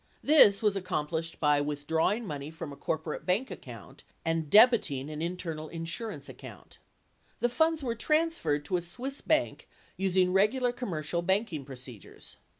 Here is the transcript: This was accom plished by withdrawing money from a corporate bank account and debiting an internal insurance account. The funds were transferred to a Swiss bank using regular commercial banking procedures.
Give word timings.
This 0.23 0.63
was 0.63 0.75
accom 0.75 1.07
plished 1.07 1.39
by 1.39 1.61
withdrawing 1.61 2.25
money 2.25 2.49
from 2.49 2.73
a 2.73 2.75
corporate 2.75 3.23
bank 3.23 3.51
account 3.51 4.03
and 4.25 4.49
debiting 4.49 5.11
an 5.11 5.21
internal 5.21 5.69
insurance 5.69 6.27
account. 6.27 6.79
The 7.39 7.49
funds 7.49 7.83
were 7.83 7.93
transferred 7.93 8.65
to 8.65 8.77
a 8.77 8.81
Swiss 8.81 9.21
bank 9.21 9.69
using 9.97 10.33
regular 10.33 10.71
commercial 10.71 11.21
banking 11.21 11.65
procedures. 11.65 12.37